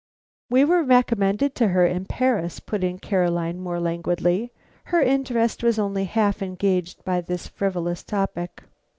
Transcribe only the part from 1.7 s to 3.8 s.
in Paris," put in Caroline, more